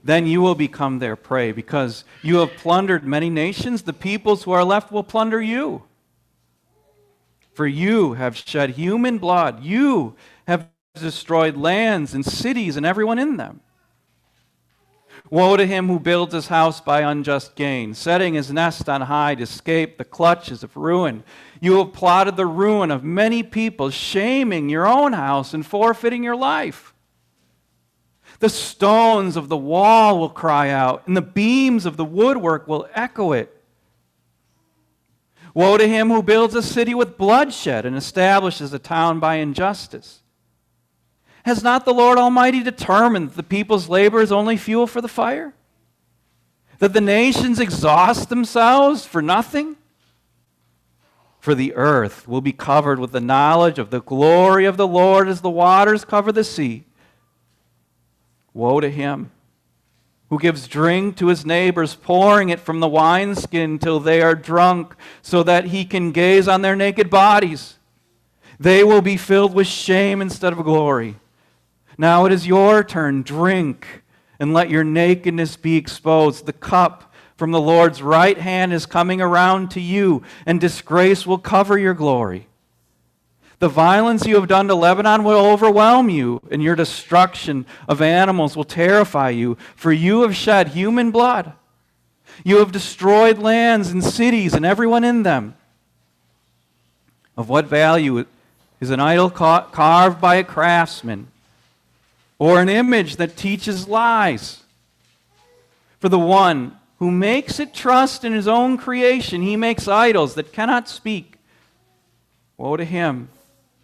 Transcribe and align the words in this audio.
Then 0.03 0.27
you 0.27 0.39
will 0.41 0.53
become 0.53 0.99
their 0.99 1.15
prey 1.15 1.52
because 1.52 2.03
you 2.21 2.37
have 2.37 2.57
plundered 2.57 3.05
many 3.05 3.31
nations. 3.31 3.81
The 3.81 3.91
peoples 3.91 4.43
who 4.43 4.52
are 4.52 4.63
left 4.63 4.91
will 4.91 5.03
plunder 5.03 5.41
you. 5.41 5.81
For 7.55 7.65
you 7.65 8.13
have 8.13 8.37
shed 8.37 8.69
human 8.69 9.17
blood. 9.17 9.63
You 9.63 10.15
destroyed 10.95 11.55
lands 11.55 12.13
and 12.13 12.25
cities 12.25 12.75
and 12.75 12.85
everyone 12.85 13.19
in 13.19 13.37
them. 13.37 13.61
Woe 15.29 15.57
to 15.57 15.65
him 15.65 15.87
who 15.87 15.99
builds 15.99 16.33
his 16.33 16.47
house 16.47 16.81
by 16.81 17.01
unjust 17.01 17.55
gain, 17.55 17.93
setting 17.93 18.33
his 18.33 18.51
nest 18.51 18.89
on 18.89 19.01
high 19.01 19.35
to 19.35 19.43
escape 19.43 19.97
the 19.97 20.05
clutches 20.05 20.63
of 20.63 20.75
ruin. 20.75 21.23
You 21.61 21.77
have 21.77 21.93
plotted 21.93 22.35
the 22.35 22.47
ruin 22.47 22.89
of 22.89 23.03
many 23.03 23.43
people, 23.43 23.91
shaming 23.91 24.69
your 24.69 24.87
own 24.87 25.13
house 25.13 25.53
and 25.53 25.65
forfeiting 25.65 26.23
your 26.23 26.35
life. 26.35 26.93
The 28.39 28.49
stones 28.49 29.35
of 29.35 29.49
the 29.49 29.58
wall 29.58 30.17
will 30.17 30.30
cry 30.30 30.69
out, 30.69 31.05
and 31.05 31.15
the 31.15 31.21
beams 31.21 31.85
of 31.85 31.97
the 31.97 32.05
woodwork 32.05 32.67
will 32.67 32.87
echo 32.95 33.33
it. 33.33 33.55
Woe 35.53 35.77
to 35.77 35.87
him 35.87 36.09
who 36.09 36.23
builds 36.23 36.55
a 36.55 36.64
city 36.64 36.95
with 36.95 37.17
bloodshed 37.17 37.85
and 37.85 37.95
establishes 37.95 38.73
a 38.73 38.80
town 38.80 39.19
by 39.19 39.35
injustice. 39.35 40.21
Has 41.45 41.64
not 41.64 41.86
the 41.86 41.94
Lord 41.94 42.17
Almighty 42.17 42.61
determined 42.61 43.30
that 43.30 43.36
the 43.36 43.44
people's 43.44 43.89
labor 43.89 44.22
is 44.22 44.32
only 44.32 44.58
fuel 44.58 44.88
for 44.88 45.02
the 45.02 45.08
fire? 45.08 45.54
That 46.80 46.94
the 46.94 47.02
nations 47.02 47.60
exhaust 47.60 48.30
themselves 48.30 49.05
for 49.05 49.22
nothing? 49.22 49.76
For 51.39 51.55
the 51.55 51.73
earth 51.76 52.27
will 52.27 52.42
be 52.42 52.52
covered 52.52 53.00
with 53.00 53.11
the 53.11 53.22
knowledge 53.22 53.80
of 53.80 53.89
the 53.89 54.02
glory 54.02 54.66
of 54.66 54.77
the 54.77 54.88
Lord 54.88 55.27
as 55.27 55.42
the 55.42 55.50
waters 55.50 56.05
cover 56.05 56.32
the 56.32 56.44
sea. 56.44 56.86
Woe 58.54 58.80
to 58.80 58.89
him 58.89 59.32
who 60.30 60.38
gives 60.38 60.67
drink 60.67 61.17
to 61.17 61.27
his 61.27 61.45
neighbors, 61.45 61.95
pouring 61.95 62.50
it 62.50 62.60
from 62.60 62.80
the 62.80 62.88
wineskin 62.88 63.80
till 63.80 64.00
they 64.00 64.21
are 64.21 64.36
drunk, 64.36 64.95
so 65.21 65.42
that 65.44 65.66
he 65.66 65.83
can 65.83 66.11
gaze 66.11 66.48
on 66.48 66.61
their 66.61 66.76
naked 66.76 67.10
bodies. 67.10 67.77
They 68.60 68.83
will 68.83 69.02
be 69.02 69.17
filled 69.17 69.56
with 69.56 69.67
shame 69.67 70.21
instead 70.21 70.54
of 70.54 70.64
glory. 70.64 71.16
Now 71.99 72.23
it 72.23 72.32
is 72.32 72.48
your 72.48 72.82
turn. 72.82 73.23
Drink 73.23 74.04
and 74.39 74.54
let 74.54 74.70
your 74.70 74.86
nakedness 74.86 75.58
be 75.58 75.76
exposed. 75.76 76.45
The 76.45 76.54
cup 76.54 77.14
from 77.36 77.52
the 77.52 77.60
Lord's 77.60 78.02
right 78.02 78.37
hand 78.37 78.71
is 78.71 78.86
coming 78.86 79.20
around 79.20 79.70
to 79.71 79.82
you, 79.82 80.23
and 80.45 80.61
disgrace 80.61 81.27
will 81.27 81.38
cover 81.38 81.77
your 81.77 81.93
glory. 81.93 82.48
The 83.59 83.67
violence 83.67 84.26
you 84.26 84.36
have 84.36 84.48
done 84.48 84.70
to 84.70 84.76
Lebanon 84.76 85.26
will 85.26 85.45
overwhelm 85.45 86.09
you, 86.09 86.42
and 86.49 86.64
your 86.64 86.77
destruction 86.77 87.65
of 87.89 88.02
animals 88.02 88.55
will 88.55 88.64
terrify 88.64 89.32
you, 89.32 89.58
for 89.76 89.92
you 89.92 90.21
have 90.21 90.33
shed 90.33 90.70
human 90.70 91.11
blood. 91.11 91.52
You 92.45 92.59
have 92.59 92.71
destroyed 92.71 93.39
lands 93.39 93.89
and 93.92 94.02
cities 94.02 94.54
and 94.54 94.65
everyone 94.65 95.04
in 95.04 95.23
them. 95.23 95.55
Of 97.36 97.49
what 97.49 97.65
value 97.65 98.26
is 98.80 98.89
an 98.89 99.02
idol 99.02 99.30
carved 99.30 100.21
by 100.21 100.36
a 100.36 100.45
craftsman? 100.45 101.27
Or 102.39 102.61
an 102.61 102.70
image 102.70 103.17
that 103.17 103.38
teaches 103.38 103.88
lies. 103.88 104.64
For 106.00 106.10
the 106.10 106.17
one 106.17 106.77
who 106.98 107.11
makes 107.11 107.60
it 107.60 107.73
trust 107.73 108.23
in 108.23 108.33
his 108.33 108.48
own 108.48 108.77
creation, 108.77 109.42
he 109.42 109.55
makes 109.55 109.88
idols 109.88 110.33
that 110.36 110.54
cannot 110.54 110.88
speak. 110.88 111.36
Woe 112.58 112.77
to 112.77 112.86
him 112.86 113.30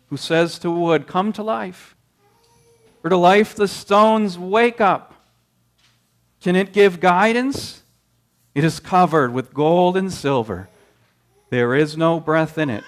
who 0.09 0.17
says 0.17 0.57
to 0.59 0.71
wood, 0.71 1.07
Come 1.07 1.33
to 1.33 1.43
life. 1.43 1.95
Or 3.03 3.09
to 3.09 3.17
life, 3.17 3.55
the 3.55 3.67
stones, 3.67 4.39
Wake 4.39 4.81
up. 4.81 5.13
Can 6.41 6.55
it 6.55 6.73
give 6.73 6.99
guidance? 6.99 7.83
It 8.53 8.63
is 8.63 8.79
covered 8.79 9.33
with 9.33 9.53
gold 9.53 9.97
and 9.97 10.11
silver. 10.11 10.69
There 11.49 11.75
is 11.75 11.97
no 11.97 12.19
breath 12.19 12.57
in 12.57 12.69
it. 12.69 12.83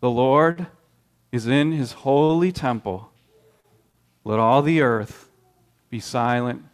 The 0.00 0.10
Lord 0.10 0.66
is 1.32 1.46
in 1.46 1.72
his 1.72 1.92
holy 1.92 2.52
temple. 2.52 3.10
Let 4.24 4.38
all 4.38 4.62
the 4.62 4.80
earth 4.80 5.28
be 5.90 6.00
silent 6.00 6.64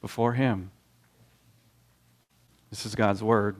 before 0.00 0.34
him. 0.34 0.70
This 2.70 2.86
is 2.86 2.94
God's 2.94 3.22
word. 3.22 3.56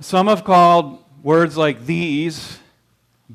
Some 0.00 0.26
have 0.26 0.44
called 0.44 1.02
words 1.22 1.56
like 1.56 1.86
these 1.86 2.58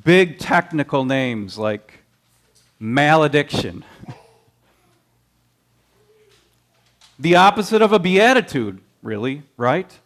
big 0.06 0.38
technical 0.38 1.04
names 1.04 1.58
like 1.58 2.04
malediction. 2.80 3.84
The 7.22 7.36
opposite 7.36 7.84
of 7.84 7.94
a 7.94 8.00
beatitude, 8.00 8.82
really, 9.04 9.44
right? 9.56 10.00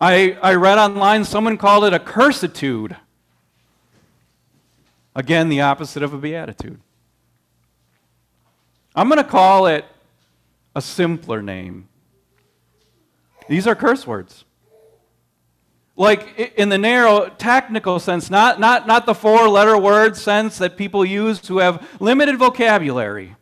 I, 0.00 0.36
I 0.42 0.54
read 0.54 0.78
online 0.78 1.24
someone 1.24 1.56
called 1.56 1.84
it 1.84 1.92
a 1.92 2.00
cursitude. 2.00 2.96
Again, 5.14 5.48
the 5.48 5.60
opposite 5.60 6.02
of 6.02 6.12
a 6.12 6.18
beatitude. 6.18 6.80
I'm 8.96 9.08
going 9.08 9.22
to 9.22 9.28
call 9.28 9.66
it 9.66 9.84
a 10.74 10.82
simpler 10.82 11.40
name. 11.40 11.88
These 13.48 13.68
are 13.68 13.76
curse 13.76 14.04
words. 14.08 14.44
Like 15.94 16.52
in 16.56 16.68
the 16.68 16.78
narrow 16.78 17.28
technical 17.38 18.00
sense, 18.00 18.28
not, 18.28 18.58
not, 18.58 18.88
not 18.88 19.06
the 19.06 19.14
four 19.14 19.48
letter 19.48 19.78
word 19.78 20.16
sense 20.16 20.58
that 20.58 20.76
people 20.76 21.04
use 21.04 21.46
who 21.46 21.58
have 21.58 21.86
limited 22.00 22.38
vocabulary. 22.38 23.36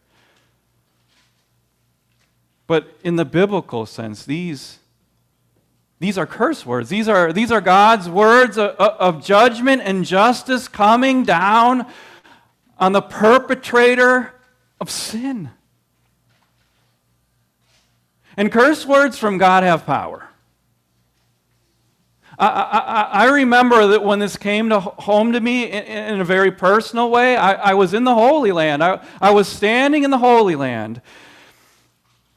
But 2.68 2.94
in 3.02 3.16
the 3.16 3.24
biblical 3.24 3.84
sense, 3.86 4.24
these 4.24 4.78
These 5.98 6.16
are 6.16 6.26
curse 6.26 6.64
words. 6.64 6.88
These 6.88 7.08
are, 7.08 7.32
these 7.32 7.50
are 7.50 7.60
God's 7.60 8.08
words 8.08 8.56
of, 8.56 8.76
of 8.76 9.24
judgment 9.24 9.82
and 9.84 10.04
justice 10.04 10.68
coming 10.68 11.24
down 11.24 11.86
on 12.78 12.92
the 12.92 13.02
perpetrator 13.02 14.32
of 14.80 14.90
sin. 14.90 15.50
And 18.36 18.52
curse 18.52 18.86
words 18.86 19.18
from 19.18 19.38
God 19.38 19.64
have 19.64 19.84
power. 19.84 20.28
I, 22.38 22.46
I, 22.46 23.24
I, 23.24 23.30
remember 23.30 23.88
that 23.88 24.04
when 24.04 24.20
this 24.20 24.36
came 24.36 24.68
to 24.68 24.78
home 24.78 25.32
to 25.32 25.40
me 25.40 25.64
in, 25.64 25.84
in 25.84 26.20
a 26.20 26.24
very 26.24 26.52
personal 26.52 27.10
way, 27.10 27.36
I, 27.36 27.54
I, 27.54 27.74
was 27.74 27.94
in 27.94 28.04
the 28.04 28.14
Holy 28.14 28.52
Land. 28.52 28.84
I, 28.84 29.04
I 29.20 29.32
was 29.32 29.48
standing 29.48 30.04
in 30.04 30.12
the 30.12 30.18
Holy 30.18 30.54
Land 30.54 31.02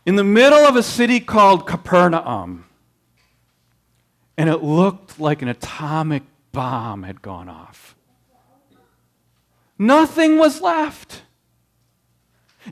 in 0.06 0.16
the 0.16 0.24
middle 0.24 0.60
of 0.60 0.76
a 0.76 0.84
city 0.84 1.20
called 1.20 1.68
Capernaum. 1.68 2.66
And 4.38 4.50
it 4.50 4.64
looked 4.64 5.20
like 5.20 5.42
an 5.42 5.48
atomic 5.48 6.24
bomb 6.52 7.04
had 7.04 7.22
gone 7.22 7.50
off. 7.50 7.96
Nothing 9.78 10.38
was 10.38 10.62
left. 10.62 11.24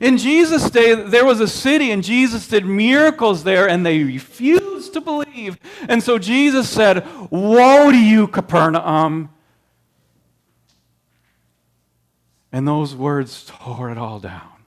In 0.00 0.16
Jesus' 0.16 0.70
day, 0.70 0.94
there 0.94 1.24
was 1.24 1.40
a 1.40 1.48
city, 1.48 1.90
and 1.90 2.04
Jesus 2.04 2.46
did 2.46 2.64
miracles 2.64 3.42
there, 3.42 3.68
and 3.68 3.84
they 3.84 4.04
refused 4.04 4.92
to 4.92 5.00
believe. 5.00 5.58
And 5.88 6.02
so 6.02 6.18
Jesus 6.18 6.68
said, 6.68 7.04
Woe 7.30 7.90
to 7.90 7.98
you, 7.98 8.28
Capernaum! 8.28 9.30
And 12.52 12.66
those 12.66 12.94
words 12.94 13.44
tore 13.46 13.90
it 13.90 13.98
all 13.98 14.20
down. 14.20 14.59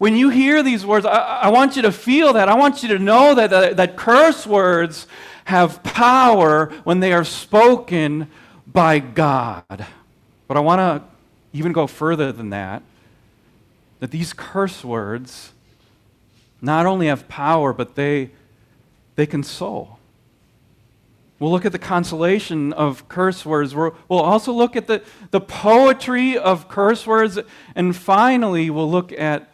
When 0.00 0.16
you 0.16 0.30
hear 0.30 0.62
these 0.62 0.86
words, 0.86 1.04
I, 1.04 1.40
I 1.42 1.48
want 1.48 1.76
you 1.76 1.82
to 1.82 1.92
feel 1.92 2.32
that. 2.32 2.48
I 2.48 2.54
want 2.54 2.82
you 2.82 2.88
to 2.88 2.98
know 2.98 3.34
that, 3.34 3.50
that, 3.50 3.76
that 3.76 3.96
curse 3.98 4.46
words 4.46 5.06
have 5.44 5.82
power 5.82 6.72
when 6.84 7.00
they 7.00 7.12
are 7.12 7.22
spoken 7.22 8.30
by 8.66 8.98
God. 8.98 9.84
But 10.48 10.56
I 10.56 10.60
want 10.60 10.78
to 10.78 11.06
even 11.52 11.72
go 11.72 11.86
further 11.86 12.32
than 12.32 12.48
that 12.48 12.82
that 13.98 14.10
these 14.10 14.32
curse 14.32 14.82
words 14.82 15.52
not 16.62 16.86
only 16.86 17.08
have 17.08 17.28
power, 17.28 17.74
but 17.74 17.94
they, 17.94 18.30
they 19.16 19.26
console. 19.26 19.98
We'll 21.38 21.50
look 21.50 21.66
at 21.66 21.72
the 21.72 21.78
consolation 21.78 22.72
of 22.72 23.06
curse 23.10 23.44
words. 23.44 23.74
we 23.74 23.90
will 24.08 24.18
also 24.22 24.50
look 24.50 24.76
at 24.76 24.86
the, 24.86 25.02
the 25.30 25.42
poetry 25.42 26.38
of 26.38 26.68
curse 26.68 27.06
words. 27.06 27.38
And 27.74 27.94
finally, 27.94 28.70
we'll 28.70 28.90
look 28.90 29.12
at 29.12 29.49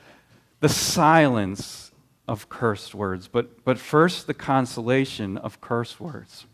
the 0.61 0.69
silence 0.69 1.93
of 2.29 2.49
cursed 2.49 2.95
words. 2.95 3.29
But, 3.29 3.65
but 3.65 3.79
first, 3.79 4.27
the 4.27 4.35
consolation 4.35 5.37
of 5.37 5.61
curse 5.61 6.01
words. 6.01 6.47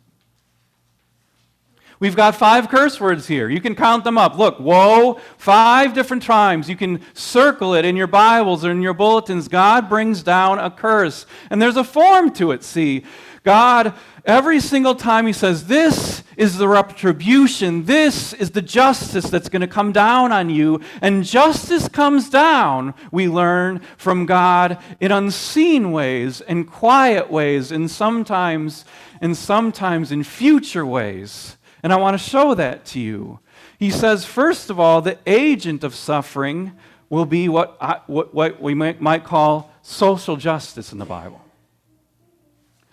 We've 2.03 2.17
got 2.17 2.35
five 2.35 2.69
curse 2.69 3.01
words 3.01 3.29
here. 3.29 3.49
You 3.49 3.61
can 3.61 3.77
count 3.77 4.03
them 4.03 4.19
up. 4.19 4.37
Look, 4.37 4.59
woe, 4.59 5.21
five 5.39 5.95
different 5.95 6.25
times. 6.25 6.69
You 6.69 6.75
can 6.75 7.01
circle 7.15 7.75
it 7.75 7.85
in 7.85 7.95
your 7.95 8.09
Bibles 8.09 8.65
or 8.65 8.73
in 8.73 8.83
your 8.83 8.93
bulletins. 8.93 9.47
God 9.47 9.89
brings 9.89 10.25
down 10.25 10.59
a 10.59 10.69
curse. 10.69 11.27
And 11.49 11.63
there's 11.63 11.77
a 11.77 11.85
form 11.85 12.33
to 12.33 12.51
it, 12.51 12.65
see. 12.65 13.05
God, 13.43 13.95
every 14.25 14.61
single 14.61 14.95
time 14.95 15.27
He 15.27 15.33
says, 15.33 15.67
This 15.67 16.23
is 16.37 16.57
the 16.57 16.69
retribution, 16.69 17.85
this 17.85 18.33
is 18.33 18.53
the 18.53 18.63
justice 18.63 19.29
that's 19.29 19.49
going 19.49 19.61
to 19.61 19.67
come 19.67 19.93
down 19.93 20.33
on 20.33 20.49
you. 20.49 20.81
And 21.01 21.25
justice 21.25 21.89
comes 21.89 22.31
down, 22.31 22.95
we 23.11 23.29
learn 23.29 23.81
from 23.97 24.27
God, 24.27 24.79
in 25.01 25.13
unseen 25.13 25.93
ways, 25.93 26.41
in 26.41 26.65
quiet 26.65 27.31
ways, 27.31 27.73
and 27.73 27.91
sometimes, 27.91 28.85
and 29.21 29.37
sometimes 29.37 30.13
in 30.13 30.23
future 30.23 30.87
ways. 30.87 31.57
And 31.83 31.93
I 31.93 31.97
want 31.97 32.15
to 32.15 32.19
show 32.19 32.55
that 32.55 32.85
to 32.87 33.01
you. 33.01 33.41
He 33.79 33.91
says, 33.91 34.25
first 34.25 34.71
of 34.71 34.79
all, 34.79 35.03
the 35.03 35.19
agent 35.27 35.83
of 35.83 35.97
suffering 35.97 36.73
will 37.11 37.27
be 37.27 37.49
what, 37.49 37.77
I, 37.81 38.01
what, 38.07 38.33
what 38.33 38.63
we 38.63 38.75
might, 38.75 39.01
might 39.01 39.25
call 39.25 39.73
social 39.83 40.37
justice 40.37 40.93
in 40.93 40.99
the 40.99 41.05
Bible. 41.05 41.43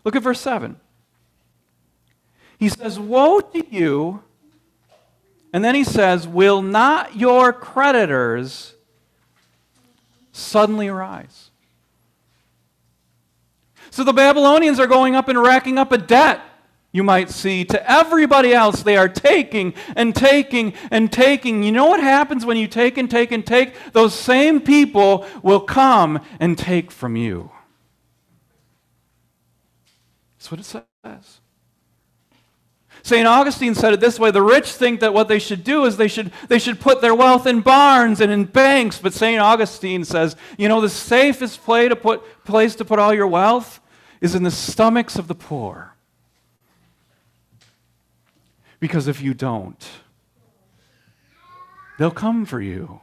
Look 0.03 0.15
at 0.15 0.23
verse 0.23 0.39
7. 0.41 0.79
He 2.57 2.69
says, 2.69 2.99
Woe 2.99 3.39
to 3.39 3.65
you. 3.69 4.23
And 5.51 5.63
then 5.63 5.75
he 5.75 5.83
says, 5.83 6.27
Will 6.27 6.61
not 6.61 7.15
your 7.15 7.53
creditors 7.53 8.75
suddenly 10.31 10.89
rise? 10.89 11.51
So 13.91 14.03
the 14.03 14.13
Babylonians 14.13 14.79
are 14.79 14.87
going 14.87 15.15
up 15.15 15.29
and 15.29 15.41
racking 15.41 15.77
up 15.77 15.91
a 15.91 15.97
debt 15.97 16.41
you 16.91 17.03
might 17.03 17.29
see. 17.29 17.65
To 17.65 17.91
everybody 17.91 18.53
else, 18.53 18.81
they 18.81 18.97
are 18.97 19.09
taking 19.09 19.73
and 19.95 20.15
taking 20.15 20.73
and 20.89 21.11
taking. 21.11 21.63
You 21.63 21.71
know 21.71 21.85
what 21.85 21.99
happens 21.99 22.45
when 22.45 22.57
you 22.57 22.67
take 22.67 22.97
and 22.97 23.09
take 23.09 23.31
and 23.31 23.45
take? 23.45 23.73
Those 23.93 24.13
same 24.13 24.59
people 24.59 25.25
will 25.43 25.59
come 25.59 26.19
and 26.39 26.57
take 26.57 26.91
from 26.91 27.15
you. 27.15 27.51
That's 30.39 30.51
what 30.51 30.59
it 30.61 30.63
says. 30.63 31.41
St. 33.03 33.27
Augustine 33.27 33.75
said 33.75 33.93
it 33.93 33.99
this 33.99 34.17
way 34.19 34.31
the 34.31 34.41
rich 34.41 34.71
think 34.71 35.01
that 35.01 35.13
what 35.13 35.27
they 35.27 35.39
should 35.39 35.63
do 35.63 35.85
is 35.85 35.97
they 35.97 36.07
should, 36.07 36.31
they 36.47 36.59
should 36.59 36.79
put 36.79 37.01
their 37.01 37.13
wealth 37.13 37.45
in 37.45 37.61
barns 37.61 38.21
and 38.21 38.31
in 38.31 38.45
banks. 38.45 38.99
But 38.99 39.13
St. 39.13 39.39
Augustine 39.39 40.05
says, 40.05 40.35
you 40.57 40.67
know, 40.67 40.81
the 40.81 40.89
safest 40.89 41.63
place 41.63 41.89
to, 41.89 41.95
put, 41.95 42.23
place 42.45 42.75
to 42.75 42.85
put 42.85 42.99
all 42.99 43.13
your 43.13 43.27
wealth 43.27 43.79
is 44.21 44.33
in 44.35 44.43
the 44.43 44.51
stomachs 44.51 45.17
of 45.17 45.27
the 45.27 45.35
poor. 45.35 45.93
Because 48.79 49.07
if 49.07 49.21
you 49.21 49.33
don't, 49.33 49.87
they'll 51.97 52.11
come 52.11 52.45
for 52.45 52.61
you. 52.61 53.01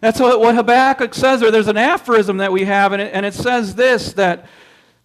That's 0.00 0.20
what, 0.20 0.54
Habakkuk 0.54 1.14
says, 1.14 1.42
or 1.42 1.50
there's 1.50 1.68
an 1.68 1.76
aphorism 1.76 2.36
that 2.36 2.52
we 2.52 2.64
have, 2.64 2.92
it, 2.92 3.10
and 3.12 3.24
it 3.24 3.34
says 3.34 3.74
this 3.74 4.12
that 4.12 4.46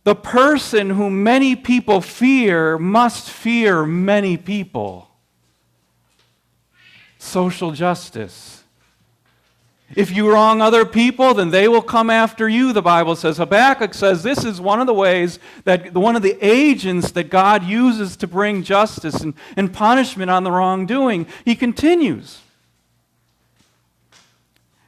the 0.04 0.16
person 0.16 0.92
whom 0.92 1.24
many 1.24 1.56
people 1.56 2.02
fear 2.02 2.78
must 2.78 3.30
fear 3.30 3.86
many 3.86 4.38
people. 4.38 5.10
Social 7.18 7.72
justice. 7.72 8.64
If 9.96 10.16
you 10.16 10.32
wrong 10.32 10.62
other 10.62 10.86
people, 10.86 11.34
then 11.34 11.50
they 11.50 11.68
will 11.68 11.82
come 11.82 12.10
after 12.12 12.48
you, 12.48 12.74
the 12.74 12.82
Bible 12.82 13.16
says. 13.16 13.38
Habakkuk 13.38 13.94
says 13.96 14.22
this 14.22 14.46
is 14.46 14.62
one 14.62 14.80
of 14.80 14.88
the 14.88 14.94
ways 14.94 15.40
that 15.64 15.96
one 15.96 16.16
of 16.16 16.22
the 16.22 16.38
agents 16.46 17.12
that 17.12 17.32
God 17.32 17.64
uses 17.64 18.16
to 18.18 18.28
bring 18.28 18.62
justice 18.62 19.22
and, 19.22 19.34
and 19.58 19.74
punishment 19.74 20.30
on 20.30 20.44
the 20.44 20.52
wrongdoing. 20.52 21.26
He 21.44 21.56
continues. 21.56 22.42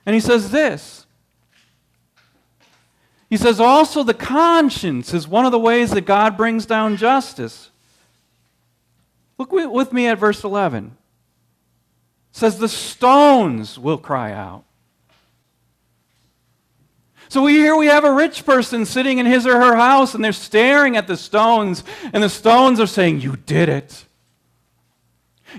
And 0.05 0.13
he 0.13 0.19
says 0.19 0.51
this. 0.51 1.00
He 3.31 3.37
says 3.37 3.61
also 3.61 4.03
the 4.03 4.13
conscience 4.13 5.13
is 5.13 5.25
one 5.25 5.45
of 5.45 5.53
the 5.53 5.57
ways 5.57 5.91
that 5.91 6.01
God 6.01 6.35
brings 6.35 6.65
down 6.65 6.97
justice. 6.97 7.69
Look 9.37 9.53
with 9.53 9.93
me 9.93 10.07
at 10.07 10.19
verse 10.19 10.43
11. 10.43 10.97
It 12.33 12.37
says 12.37 12.59
the 12.59 12.67
stones 12.67 13.79
will 13.79 13.97
cry 13.97 14.33
out. 14.33 14.65
So 17.29 17.43
we, 17.43 17.53
here 17.53 17.77
we 17.77 17.85
have 17.85 18.03
a 18.03 18.11
rich 18.11 18.45
person 18.45 18.85
sitting 18.85 19.17
in 19.17 19.25
his 19.25 19.47
or 19.47 19.57
her 19.57 19.77
house 19.77 20.13
and 20.13 20.21
they're 20.21 20.33
staring 20.33 20.97
at 20.97 21.07
the 21.07 21.15
stones, 21.15 21.85
and 22.11 22.21
the 22.21 22.27
stones 22.27 22.81
are 22.81 22.85
saying, 22.85 23.21
You 23.21 23.37
did 23.37 23.69
it. 23.69 24.07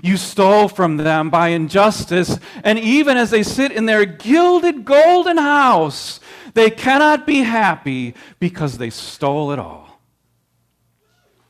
You 0.03 0.17
stole 0.17 0.67
from 0.67 0.97
them 0.97 1.31
by 1.31 1.49
injustice. 1.49 2.37
And 2.63 2.77
even 2.77 3.17
as 3.17 3.31
they 3.31 3.41
sit 3.41 3.71
in 3.71 3.87
their 3.87 4.05
gilded 4.05 4.85
golden 4.85 5.37
house, 5.37 6.19
they 6.53 6.69
cannot 6.69 7.25
be 7.25 7.39
happy 7.39 8.15
because 8.39 8.77
they 8.77 8.89
stole 8.89 9.51
it 9.51 9.59
all. 9.59 10.01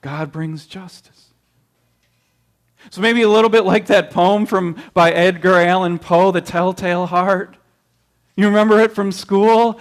God 0.02 0.32
brings 0.32 0.66
justice. 0.66 1.34
So 2.90 3.02
maybe 3.02 3.22
a 3.22 3.30
little 3.30 3.50
bit 3.50 3.64
like 3.64 3.88
that 3.88 4.12
poem 4.12 4.46
from 4.46 4.76
by 4.94 5.12
Edgar 5.12 5.56
Allan 5.56 6.00
Poe, 6.00 6.32
The 6.32 6.42
Telltale 6.42 7.06
Heart. 7.06 7.56
You 8.36 8.48
remember 8.48 8.80
it 8.80 8.92
from 8.92 9.12
school? 9.12 9.80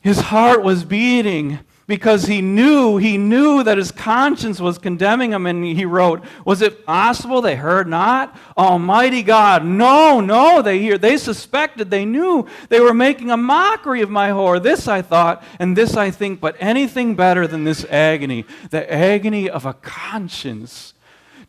His 0.00 0.20
heart 0.20 0.62
was 0.62 0.84
beating 0.84 1.58
because 1.90 2.26
he 2.26 2.40
knew, 2.40 2.98
he 2.98 3.18
knew 3.18 3.64
that 3.64 3.76
his 3.76 3.90
conscience 3.90 4.60
was 4.60 4.78
condemning 4.78 5.32
him. 5.32 5.44
And 5.44 5.64
he 5.64 5.84
wrote, 5.84 6.22
Was 6.44 6.62
it 6.62 6.86
possible 6.86 7.42
they 7.42 7.56
heard 7.56 7.88
not? 7.88 8.38
Almighty 8.56 9.24
God, 9.24 9.64
no, 9.64 10.20
no, 10.20 10.62
they 10.62 10.78
hear. 10.78 10.98
They 10.98 11.16
suspected, 11.16 11.90
they 11.90 12.04
knew 12.04 12.46
they 12.68 12.78
were 12.78 12.94
making 12.94 13.32
a 13.32 13.36
mockery 13.36 14.02
of 14.02 14.08
my 14.08 14.28
horror. 14.28 14.60
This 14.60 14.86
I 14.86 15.02
thought, 15.02 15.42
and 15.58 15.76
this 15.76 15.96
I 15.96 16.12
think, 16.12 16.40
but 16.40 16.54
anything 16.60 17.16
better 17.16 17.48
than 17.48 17.64
this 17.64 17.84
agony, 17.86 18.44
the 18.70 18.90
agony 18.90 19.50
of 19.50 19.66
a 19.66 19.74
conscience 19.74 20.94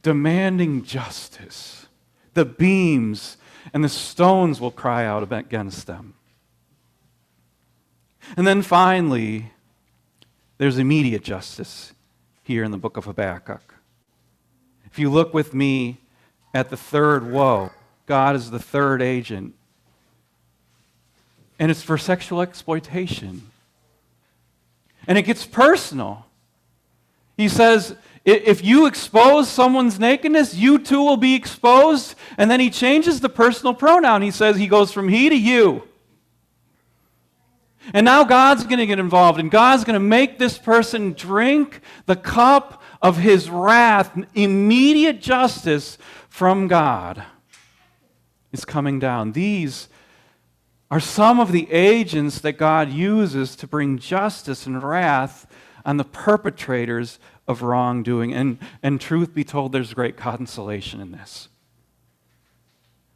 demanding 0.01 0.83
justice. 0.83 1.86
The 2.33 2.45
beams 2.45 3.38
and 3.75 3.83
the 3.83 3.89
stones 3.89 4.60
will 4.60 4.71
cry 4.71 5.05
out 5.05 5.31
against 5.31 5.86
them. 5.86 6.15
And 8.36 8.48
then 8.48 8.63
finally, 8.63 9.51
there's 10.62 10.77
immediate 10.77 11.24
justice 11.24 11.91
here 12.44 12.63
in 12.63 12.70
the 12.70 12.77
book 12.77 12.96
of 12.96 13.06
Habakkuk. 13.06 13.74
If 14.86 15.00
you 15.00 15.10
look 15.10 15.34
with 15.34 15.56
me 15.56 15.98
at 16.53 16.70
the 16.70 16.77
third 16.77 17.32
woe, 17.32 17.72
God 18.06 18.36
is 18.36 18.51
the 18.51 18.60
third 18.60 19.01
agent. 19.01 19.56
And 21.58 21.72
it's 21.72 21.82
for 21.82 21.98
sexual 21.98 22.41
exploitation. 22.41 23.50
And 25.08 25.18
it 25.18 25.24
gets 25.24 25.48
personal. 25.48 26.27
He 27.38 27.50
says, 27.50 27.96
if 28.24 28.63
you 28.63 28.86
expose 28.86 29.50
someone's 29.50 30.00
nakedness, 30.00 30.53
you 30.53 30.77
too 30.77 31.03
will 31.03 31.18
be 31.18 31.34
exposed. 31.34 32.13
And 32.38 32.51
then 32.51 32.60
he 32.60 32.70
changes 32.70 33.20
the 33.20 33.30
personal 33.30 33.74
pronoun. 33.74 34.22
He 34.22 34.30
says 34.30 34.58
he 34.58 34.68
goes 34.68 34.91
from 34.91 35.10
he 35.10 35.27
to 35.27 35.36
you. 35.36 35.88
And 37.93 38.05
now 38.05 38.23
God's 38.23 38.63
going 38.63 38.79
to 38.79 38.85
get 38.85 39.00
involved, 39.00 39.39
and 39.39 39.50
God's 39.50 39.83
going 39.83 39.95
to 39.95 40.00
make 40.00 40.38
this 40.38 40.57
person 40.57 41.13
drink 41.13 41.81
the 42.05 42.15
cup 42.15 42.81
of 43.01 43.17
his 43.17 43.50
wrath. 43.50 44.15
Immediate 44.35 45.21
justice 45.21 45.97
from 46.29 46.67
God 46.67 47.23
is 48.51 48.65
coming 48.65 49.00
down. 49.00 49.31
These 49.31 49.88
are 50.91 51.00
some 51.00 51.39
of 51.39 51.51
the 51.51 51.71
agents 51.71 52.39
that 52.41 52.53
God 52.53 52.91
uses 52.91 53.55
to 53.55 53.67
bring 53.67 53.97
justice 53.97 54.65
and 54.65 54.83
wrath 54.83 55.47
on 55.85 55.97
the 55.97 56.03
perpetrators 56.03 57.17
of 57.47 57.61
wrongdoing. 57.61 58.33
And, 58.33 58.59
and 58.83 59.00
truth 59.01 59.33
be 59.33 59.43
told, 59.43 59.71
there's 59.71 59.93
great 59.93 60.17
consolation 60.17 61.00
in 61.01 61.11
this. 61.11 61.47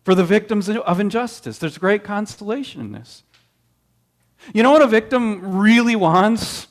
For 0.04 0.16
the 0.16 0.24
victims 0.24 0.70
of 0.70 1.00
injustice, 1.00 1.58
there's 1.58 1.78
great 1.78 2.04
consolation 2.04 2.80
in 2.80 2.92
this. 2.94 3.24
You 4.54 4.64
know 4.64 4.72
what 4.72 4.82
a 4.82 4.88
victim 4.88 5.58
really 5.58 5.96
wants? 5.96 6.68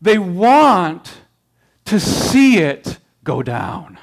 They 0.00 0.18
want 0.18 1.18
to 1.86 1.98
see 1.98 2.58
it 2.58 2.98
go 3.24 3.42
down. 3.42 3.98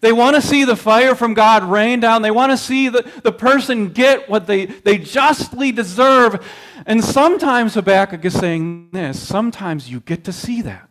They 0.00 0.12
want 0.12 0.36
to 0.36 0.42
see 0.42 0.64
the 0.64 0.76
fire 0.76 1.14
from 1.14 1.34
God 1.34 1.62
rain 1.62 2.00
down. 2.00 2.22
They 2.22 2.30
want 2.30 2.52
to 2.52 2.56
see 2.56 2.88
the, 2.88 3.10
the 3.22 3.32
person 3.32 3.90
get 3.90 4.30
what 4.30 4.46
they, 4.46 4.66
they 4.66 4.96
justly 4.96 5.72
deserve. 5.72 6.44
And 6.86 7.04
sometimes 7.04 7.74
Habakkuk 7.74 8.24
is 8.24 8.38
saying 8.38 8.90
this 8.92 9.20
sometimes 9.20 9.90
you 9.90 10.00
get 10.00 10.24
to 10.24 10.32
see 10.32 10.62
that. 10.62 10.88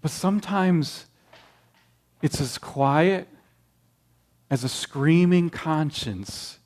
But 0.00 0.10
sometimes 0.10 1.06
it's 2.20 2.40
as 2.40 2.58
quiet 2.58 3.28
as 4.50 4.64
a 4.64 4.68
screaming 4.68 5.50
conscience 5.50 6.58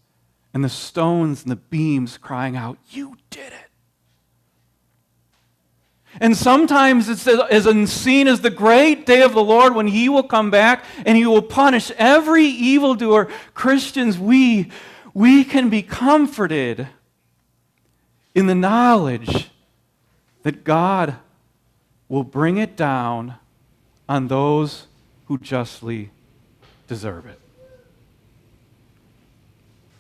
and 0.55 0.65
the 0.65 0.69
stones 0.69 1.43
and 1.43 1.51
the 1.51 1.57
beams 1.57 2.19
crying 2.19 2.57
out, 2.57 2.79
You 2.91 3.17
did 3.31 3.53
it. 3.53 3.71
And 6.21 6.37
sometimes 6.37 7.09
it's 7.09 7.27
as 7.27 7.67
unseen 7.67 8.29
as 8.29 8.43
the 8.43 8.51
great 8.51 9.07
day 9.07 9.23
of 9.23 9.33
the 9.33 9.43
Lord 9.43 9.75
when 9.75 9.87
He 9.87 10.09
will 10.09 10.23
come 10.23 10.51
back 10.51 10.85
and 11.07 11.17
He 11.17 11.27
will 11.27 11.43
punish 11.43 11.91
every 11.97 12.45
evildoer. 12.45 13.29
Christians, 13.55 14.19
we, 14.19 14.71
we 15.15 15.43
can 15.43 15.71
be 15.71 15.83
comforted 15.83 16.89
in 18.35 18.47
the 18.47 18.55
knowledge 18.55 19.51
that 20.43 20.65
God 20.65 21.17
will 22.09 22.25
bring 22.25 22.59
it 22.59 22.77
down 22.77 23.37
on 24.09 24.29
those 24.29 24.87
who 25.27 25.39
justly 25.39 26.11
deserve 26.87 27.25
it. 27.27 27.42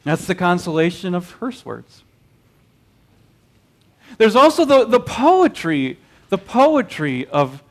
That's 0.04 0.26
the 0.26 0.34
consolation 0.34 1.14
of 1.14 1.36
curse 1.38 1.64
words. 1.64 2.02
There's 4.18 4.36
also 4.36 4.64
the, 4.64 4.84
the 4.84 5.00
poetry, 5.00 5.98
the 6.28 6.38
poetry 6.38 7.26
of 7.28 7.62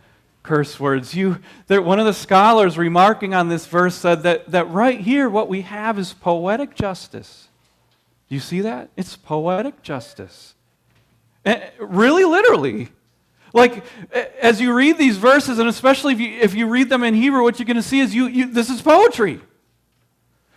curse 0.44 0.80
words. 0.80 1.14
You, 1.14 1.40
there, 1.68 1.82
one 1.82 2.00
of 2.00 2.06
the 2.06 2.14
scholars 2.14 2.78
remarking 2.78 3.34
on 3.34 3.50
this 3.50 3.66
verse 3.66 3.96
said 3.96 4.24
that, 4.24 4.52
that 4.52 4.70
right 4.70 5.00
here, 5.00 5.30
what 5.30 5.50
we 5.50 5.62
have 5.62 6.00
is 6.00 6.14
poetic 6.14 6.76
justice. 6.76 7.48
Do 8.30 8.36
you 8.36 8.42
see 8.42 8.62
that? 8.62 8.90
It's 8.96 9.16
poetic 9.16 9.82
justice. 9.84 10.56
And 11.44 11.64
really, 11.80 12.24
literally. 12.24 12.90
Like, 13.54 13.84
eh, 14.14 14.26
as 14.42 14.62
you 14.62 14.74
read 14.74 14.98
these 14.98 15.18
verses, 15.18 15.60
and 15.60 15.68
especially 15.68 16.14
if 16.14 16.20
you, 16.20 16.40
if 16.40 16.56
you 16.56 16.68
read 16.68 16.90
them 16.90 17.04
in 17.04 17.14
Hebrew, 17.14 17.44
what 17.44 17.60
you're 17.60 17.66
going 17.66 17.76
to 17.76 17.84
see 17.84 18.00
is 18.00 18.16
you, 18.16 18.28
you, 18.28 18.52
this 18.52 18.70
is 18.70 18.82
poetry. 18.82 19.42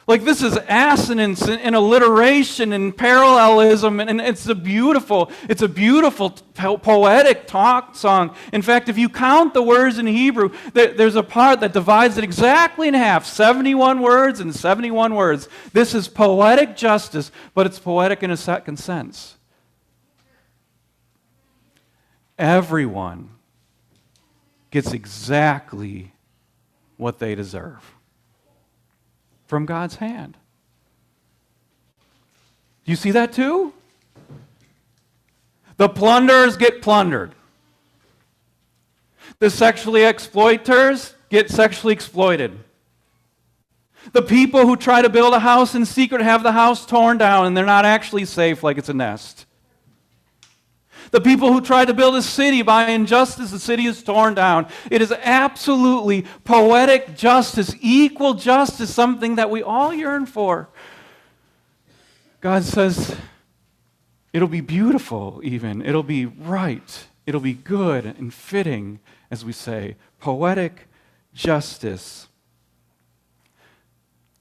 Like 0.07 0.25
this 0.25 0.43
is 0.43 0.59
assonance 0.69 1.49
and 1.49 1.75
alliteration 1.75 2.75
and 2.75 2.95
parallelism, 2.95 4.01
and 4.01 4.21
it's 4.21 4.47
a 4.47 4.55
beautiful, 4.55 5.33
it's 5.49 5.63
a 5.63 5.69
beautiful 5.69 6.31
poetic 6.31 7.47
taunt 7.47 7.97
song. 7.97 8.37
In 8.53 8.61
fact, 8.61 8.91
if 8.91 8.99
you 8.99 9.09
count 9.09 9.55
the 9.55 9.63
words 9.63 9.99
in 9.99 10.07
Hebrew, 10.07 10.51
there's 10.75 11.17
a 11.17 11.23
part 11.23 11.61
that 11.61 11.73
divides 11.73 12.19
it 12.19 12.25
exactly 12.25 12.89
in 12.89 12.95
half 12.95 13.25
71 13.25 14.03
words 14.03 14.41
and 14.41 14.55
71 14.55 15.15
words. 15.15 15.49
This 15.73 15.95
is 15.95 16.07
poetic 16.07 16.77
justice, 16.77 17.33
but 17.55 17.65
it's 17.65 17.79
poetic 17.79 18.23
in 18.23 18.31
a 18.31 18.37
second 18.37 18.79
sense. 18.79 19.39
Everyone 22.39 23.31
gets 24.71 24.93
exactly 24.93 26.13
what 26.99 27.21
they 27.21 27.35
deserve 27.35 27.94
from 29.47 29.67
God's 29.67 29.97
hand. 29.97 30.37
Do 32.85 32.93
you 32.93 32.97
see 32.97 33.13
that 33.13 33.33
too? 33.33 33.73
The 35.77 35.89
plunderers 35.89 36.57
get 36.57 36.83
plundered. 36.83 37.35
The 39.39 39.51
sexually 39.51 40.05
exploiters 40.05 41.15
get 41.31 41.51
sexually 41.51 41.93
exploited. 41.93 42.59
The 44.13 44.23
people 44.23 44.67
who 44.67 44.77
try 44.77 45.03
to 45.03 45.09
build 45.09 45.35
a 45.35 45.41
house 45.41 45.75
in 45.75 45.87
secret 45.87 46.21
have 46.21 46.43
the 46.43 46.53
house 46.53 46.87
torn 46.87 47.19
down 47.19 47.47
and 47.47 47.57
they're 47.57 47.65
not 47.65 47.85
actually 47.85 48.27
safe 48.27 48.63
like 48.63 48.79
it's 48.79 48.89
a 48.89 48.95
nest. 48.95 49.47
The 51.11 51.21
people 51.21 51.53
who 51.53 51.61
try 51.61 51.85
to 51.85 51.95
build 51.95 52.17
a 52.17 52.23
city 52.23 52.63
by 52.63 52.89
injustice, 52.91 53.51
the 53.51 53.59
city 53.59 53.87
is 53.87 54.03
torn 54.03 54.35
down. 54.35 54.67
It 54.91 55.03
is 55.03 55.13
absolutely 55.13 56.27
poetic 56.45 57.17
justice, 57.17 57.75
equal 57.81 58.35
justice, 58.35 58.93
something 58.95 59.37
that 59.37 59.51
we 59.51 59.63
all 59.63 59.93
yearn 59.93 60.27
for. 60.27 60.69
God 62.41 62.65
says 62.65 63.17
it'll 64.33 64.49
be 64.49 64.61
beautiful, 64.61 65.41
even. 65.43 65.81
It'll 65.81 66.03
be 66.03 66.27
right. 66.27 67.07
It'll 67.27 67.41
be 67.41 67.55
good 67.55 68.05
and 68.05 68.33
fitting, 68.33 69.01
as 69.31 69.45
we 69.45 69.53
say. 69.53 69.97
Poetic 70.21 70.89
justice. 71.33 72.29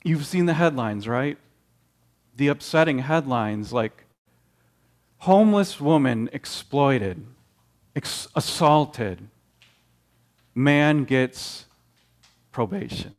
You've 0.04 0.26
seen 0.26 0.48
the 0.48 0.54
headlines, 0.54 1.08
right? 1.08 1.38
The 2.36 2.50
upsetting 2.50 3.00
headlines 3.00 3.72
like 3.72 4.03
homeless 5.24 5.80
woman 5.80 6.30
exploited, 6.34 7.26
ex- 7.96 8.28
assaulted, 8.36 9.18
man 10.54 11.06
gets 11.06 11.66
probation. 12.52 13.14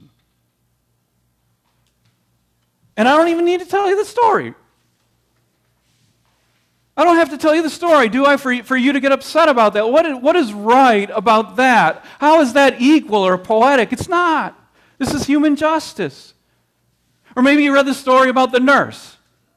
And 2.94 3.08
I 3.08 3.16
don't 3.16 3.28
even 3.28 3.46
need 3.46 3.60
to 3.60 3.66
tell 3.66 3.88
you 3.88 3.96
the 3.96 4.04
story. 4.04 4.52
I 6.94 7.04
don't 7.04 7.16
have 7.16 7.30
to 7.30 7.38
tell 7.38 7.54
you 7.54 7.62
the 7.62 7.70
story, 7.70 8.10
do 8.10 8.26
I, 8.26 8.36
for, 8.36 8.62
for 8.64 8.76
you 8.76 8.92
to 8.92 9.00
get 9.00 9.10
upset 9.10 9.48
about 9.48 9.72
that? 9.72 9.90
What 9.90 10.04
is, 10.04 10.18
what 10.18 10.36
is 10.36 10.52
right 10.52 11.08
about 11.08 11.56
that? 11.56 12.04
How 12.18 12.42
is 12.42 12.52
that 12.52 12.82
equal 12.82 13.22
or 13.22 13.38
poetic? 13.38 13.94
It's 13.94 14.10
not. 14.10 14.62
This 14.98 15.14
is 15.14 15.24
human 15.24 15.56
justice. 15.56 16.34
Or 17.34 17.42
maybe 17.42 17.64
you 17.64 17.72
read 17.72 17.86
the 17.86 17.94
story 17.94 18.28
about 18.28 18.52
the 18.52 18.60
nurse 18.60 19.16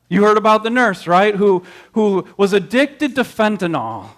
you 0.10 0.24
heard 0.24 0.38
about 0.38 0.64
the 0.64 0.70
nurse, 0.70 1.06
right? 1.06 1.36
Who, 1.36 1.64
who 1.94 2.28
was 2.38 2.54
addicted 2.54 3.16
to 3.16 3.24
fentanyl. 3.24 4.10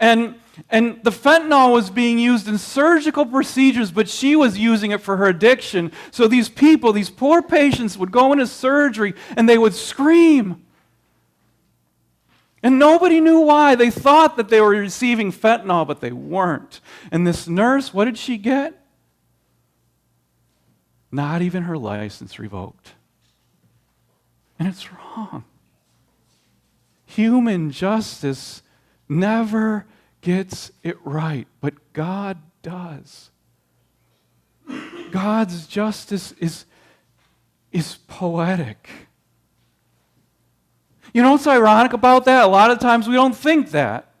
And, 0.00 0.34
and 0.68 1.00
the 1.04 1.10
fentanyl 1.10 1.72
was 1.72 1.90
being 1.90 2.18
used 2.18 2.48
in 2.48 2.58
surgical 2.58 3.24
procedures, 3.24 3.92
but 3.92 4.08
she 4.08 4.34
was 4.34 4.58
using 4.58 4.90
it 4.90 5.00
for 5.00 5.16
her 5.16 5.26
addiction. 5.26 5.92
So 6.10 6.26
these 6.26 6.48
people, 6.48 6.92
these 6.92 7.10
poor 7.10 7.40
patients, 7.40 7.96
would 7.96 8.10
go 8.10 8.32
into 8.32 8.46
surgery 8.48 9.14
and 9.36 9.48
they 9.48 9.58
would 9.58 9.74
scream. 9.74 10.64
And 12.64 12.80
nobody 12.80 13.20
knew 13.20 13.40
why. 13.40 13.76
They 13.76 13.90
thought 13.90 14.36
that 14.38 14.48
they 14.48 14.60
were 14.60 14.70
receiving 14.70 15.30
fentanyl, 15.30 15.86
but 15.86 16.00
they 16.00 16.10
weren't. 16.10 16.80
And 17.12 17.24
this 17.24 17.46
nurse, 17.46 17.94
what 17.94 18.06
did 18.06 18.18
she 18.18 18.38
get? 18.38 18.82
Not 21.12 21.42
even 21.42 21.62
her 21.62 21.78
license 21.78 22.40
revoked. 22.40 22.95
And 24.58 24.68
it's 24.68 24.90
wrong. 24.92 25.44
Human 27.04 27.70
justice 27.70 28.62
never 29.08 29.86
gets 30.20 30.72
it 30.82 30.98
right, 31.04 31.46
but 31.60 31.74
God 31.92 32.38
does. 32.62 33.30
God's 35.12 35.66
justice 35.66 36.32
is, 36.32 36.66
is 37.70 37.98
poetic. 38.08 38.88
You 41.14 41.22
know 41.22 41.32
what's 41.32 41.46
ironic 41.46 41.92
about 41.92 42.24
that? 42.24 42.44
A 42.44 42.48
lot 42.48 42.70
of 42.70 42.78
times 42.78 43.08
we 43.08 43.14
don't 43.14 43.36
think 43.36 43.70
that. 43.70 44.12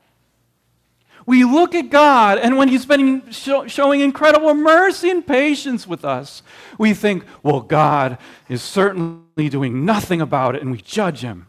We 1.26 1.42
look 1.42 1.74
at 1.74 1.90
God, 1.90 2.38
and 2.38 2.56
when 2.56 2.68
He's 2.68 2.86
been 2.86 3.28
showing 3.30 4.00
incredible 4.00 4.54
mercy 4.54 5.10
and 5.10 5.26
patience 5.26 5.86
with 5.86 6.04
us, 6.04 6.42
we 6.78 6.94
think, 6.94 7.24
well, 7.42 7.60
God 7.60 8.16
is 8.48 8.62
certainly 8.62 9.48
doing 9.48 9.84
nothing 9.84 10.20
about 10.20 10.54
it, 10.54 10.62
and 10.62 10.70
we 10.70 10.78
judge 10.78 11.20
Him. 11.20 11.48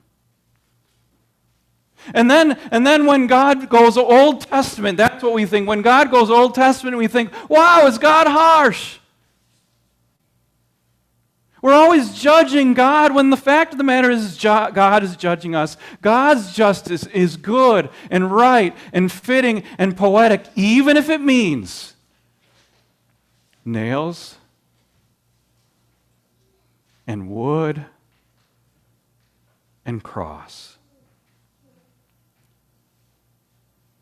And 2.14 2.32
then, 2.32 2.58
and 2.72 2.88
then 2.88 3.06
when 3.06 3.28
God 3.28 3.70
goes 3.70 3.98
Old 3.98 4.42
Testament, 4.42 4.98
that's 4.98 5.24
what 5.24 5.34
we 5.34 5.46
think. 5.46 5.68
When 5.68 5.82
God 5.82 6.10
goes 6.10 6.32
Old 6.32 6.56
Testament, 6.56 6.98
we 6.98 7.08
think, 7.08 7.32
wow, 7.50 7.86
is 7.86 7.98
God 7.98 8.28
harsh? 8.28 8.98
We're 11.68 11.74
always 11.74 12.14
judging 12.14 12.74
God 12.74 13.14
when 13.14 13.30
the 13.30 13.36
fact 13.36 13.74
of 13.74 13.78
the 13.78 13.84
matter 13.84 14.10
is 14.10 14.38
God 14.42 15.04
is 15.04 15.18
judging 15.18 15.54
us. 15.54 15.76
God's 16.02 16.54
justice 16.54 17.06
is 17.08 17.36
good 17.36 17.90
and 18.10 18.32
right 18.32 18.74
and 18.94 19.12
fitting 19.12 19.64
and 19.78 19.98
poetic, 19.98 20.46
even 20.56 20.96
if 20.96 21.10
it 21.10 21.20
means 21.20 21.94
nails 23.66 24.36
and 27.06 27.30
wood 27.30 27.84
and 29.86 30.02
cross. 30.02 30.78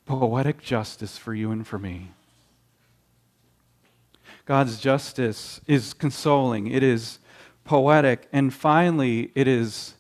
Poetic 0.06 0.62
justice 0.62 1.18
for 1.18 1.34
you 1.34 1.50
and 1.50 1.66
for 1.66 1.80
me. 1.80 2.12
God's 4.46 4.80
justice 4.80 5.62
is 5.66 5.96
consoling. 5.96 6.68
It 6.68 6.84
is 6.84 7.18
poetic, 7.66 8.30
and 8.32 8.54
finally, 8.54 9.32
it 9.36 9.48
is 9.48 9.96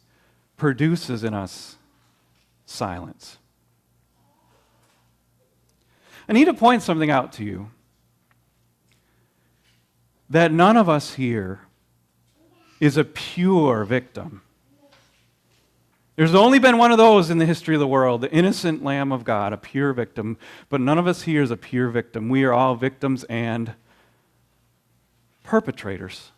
produces 0.56 1.26
in 1.26 1.34
us 1.34 1.76
silence. 2.66 3.38
I 6.30 6.34
need 6.34 6.46
to 6.46 6.54
point 6.54 6.82
something 6.82 7.12
out 7.12 7.34
to 7.34 7.44
you 7.44 7.70
that 10.30 10.52
none 10.52 10.78
of 10.78 10.90
us 10.90 11.16
here 11.16 11.62
is 12.80 12.98
a 12.98 13.04
pure 13.04 13.84
victim. 13.84 14.42
There's 16.16 16.34
only 16.34 16.60
been 16.60 16.78
one 16.78 16.92
of 16.92 16.98
those 16.98 17.30
in 17.30 17.38
the 17.38 17.46
history 17.46 17.76
of 17.76 17.80
the 17.80 17.88
world, 17.88 18.22
the 18.22 18.32
innocent 18.32 18.84
Lamb 18.84 19.12
of 19.12 19.26
God, 19.26 19.52
a 19.52 19.58
pure 19.58 19.92
victim, 19.92 20.38
but 20.70 20.80
none 20.80 20.98
of 20.98 21.08
us 21.08 21.24
here 21.24 21.44
is 21.44 21.52
a 21.52 21.58
pure 21.58 21.90
victim. 21.90 22.30
We 22.30 22.46
are 22.46 22.54
all 22.54 22.76
victims 22.76 23.26
and 23.26 23.74
perpetrators. 25.44 26.32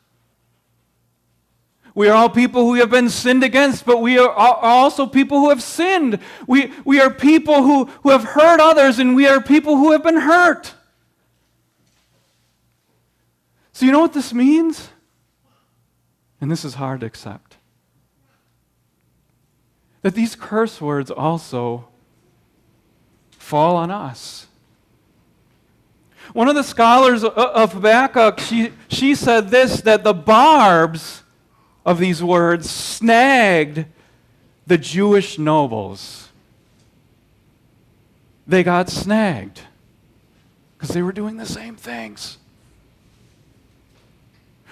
We 1.98 2.10
are 2.10 2.14
all 2.14 2.30
people 2.30 2.62
who 2.62 2.76
have 2.76 2.92
been 2.92 3.10
sinned 3.10 3.44
against, 3.44 3.84
but 3.84 4.04
we 4.04 4.20
are 4.20 4.30
also 4.32 5.08
people 5.08 5.40
who 5.40 5.50
have 5.50 5.64
sinned. 5.64 6.20
We, 6.46 6.72
we 6.86 7.02
are 7.02 7.10
people 7.10 7.64
who, 7.64 7.86
who 8.04 8.12
have 8.12 8.24
hurt 8.24 8.60
others, 8.60 9.00
and 9.00 9.16
we 9.16 9.26
are 9.26 9.42
people 9.42 9.78
who 9.78 9.94
have 9.94 10.04
been 10.04 10.18
hurt. 10.18 10.76
So, 13.74 13.88
you 13.88 13.92
know 13.92 14.00
what 14.00 14.14
this 14.14 14.32
means? 14.32 14.90
And 16.40 16.52
this 16.52 16.64
is 16.64 16.76
hard 16.76 17.00
to 17.00 17.08
accept. 17.08 17.58
That 20.04 20.14
these 20.14 20.36
curse 20.36 20.80
words 20.80 21.10
also 21.10 21.88
fall 23.32 23.76
on 23.76 23.90
us. 23.90 24.46
One 26.34 26.48
of 26.48 26.54
the 26.54 26.64
scholars 26.64 27.24
of 27.24 27.74
Habakkuk, 27.74 28.40
she, 28.40 28.72
she 28.88 29.16
said 29.16 29.50
this 29.50 29.82
that 29.82 30.04
the 30.04 30.14
barbs 30.14 31.24
of 31.88 32.00
these 32.00 32.22
words 32.22 32.70
snagged 32.70 33.86
the 34.68 34.78
Jewish 34.78 35.40
nobles. 35.40 36.28
They 38.46 38.62
got 38.62 38.90
snagged 38.90 39.62
because 40.78 40.94
they 40.94 41.02
were 41.02 41.14
doing 41.14 41.38
the 41.38 41.46
same 41.46 41.78
things. 41.78 42.40